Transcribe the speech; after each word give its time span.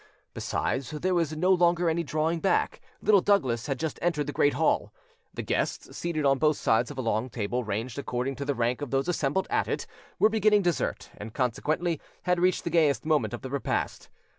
Besides, 0.33 0.89
there 0.89 1.13
was 1.13 1.37
no 1.37 1.53
longer 1.53 1.87
any 1.87 2.01
drawing 2.01 2.39
back: 2.39 2.81
Little 3.03 3.21
Douglas 3.21 3.67
had 3.67 3.77
just 3.77 3.99
entered 4.01 4.25
the 4.25 4.33
great 4.33 4.55
hall. 4.55 4.91
The 5.31 5.43
guests, 5.43 5.95
seated 5.95 6.25
on 6.25 6.39
both 6.39 6.57
sides 6.57 6.89
of 6.89 6.97
a 6.97 7.03
long 7.03 7.29
table 7.29 7.63
ranged 7.63 7.99
according 7.99 8.35
to 8.37 8.45
the 8.45 8.55
rank 8.55 8.81
of 8.81 8.89
those 8.89 9.07
assembled 9.07 9.45
at 9.51 9.67
it, 9.67 9.85
were 10.17 10.27
beginning 10.29 10.63
dessert, 10.63 11.11
and 11.17 11.35
consequently 11.35 12.01
had 12.23 12.39
reached 12.39 12.63
the 12.63 12.71
gayest 12.71 13.05
moment 13.05 13.35
of 13.35 13.43
the 13.43 13.51
repast. 13.51 14.09